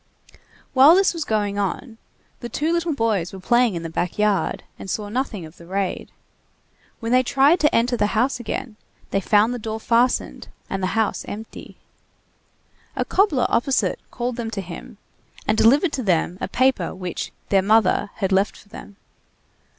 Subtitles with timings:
[0.73, 1.99] While this was going on,
[2.39, 5.67] the two little boys were playing in the back yard, and saw nothing of the
[5.67, 6.11] raid.
[6.99, 8.77] When they tried to enter the house again,
[9.11, 11.77] they found the door fastened and the house empty.
[12.95, 14.97] A cobbler opposite called them to him,
[15.47, 18.95] and delivered to them a paper which "their mother" had left for them.